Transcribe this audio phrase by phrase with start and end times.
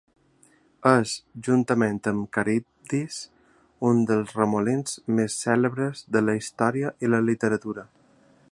[0.91, 1.11] És,
[1.47, 3.19] juntament amb Caribdis,
[3.91, 7.87] un dels remolins més cèlebres de la història i la literatura.